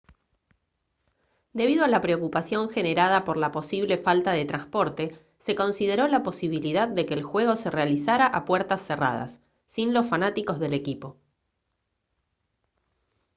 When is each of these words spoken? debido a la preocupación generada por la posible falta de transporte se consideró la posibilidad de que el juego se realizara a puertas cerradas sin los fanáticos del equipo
debido 1.53 1.85
a 1.85 1.87
la 1.87 2.01
preocupación 2.01 2.71
generada 2.71 3.23
por 3.23 3.37
la 3.37 3.51
posible 3.51 3.99
falta 3.99 4.31
de 4.31 4.45
transporte 4.45 5.23
se 5.37 5.53
consideró 5.53 6.07
la 6.07 6.23
posibilidad 6.23 6.87
de 6.87 7.05
que 7.05 7.13
el 7.13 7.21
juego 7.21 7.55
se 7.55 7.69
realizara 7.69 8.25
a 8.25 8.43
puertas 8.43 8.81
cerradas 8.81 9.41
sin 9.67 9.93
los 9.93 10.07
fanáticos 10.09 10.59
del 10.59 10.73
equipo 10.73 11.17